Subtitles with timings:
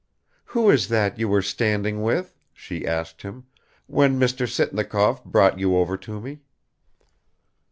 [0.45, 3.45] "Who is that you were standing with," she asked him,
[3.85, 4.49] "when Mr.
[4.49, 6.39] Sitnikov brought you over to me?"